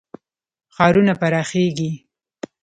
[0.75, 1.91] ښارونه پراخیږي.